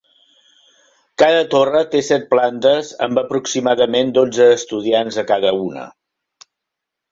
Cada 1.23 1.43
torre 1.51 1.81
té 1.91 2.01
set 2.07 2.25
plantes 2.31 2.89
amb 3.09 3.23
aproximadament 3.23 4.11
dotze 4.19 4.49
estudiants 4.57 5.23
a 5.25 5.29
cada 5.35 5.55
una. 5.69 5.89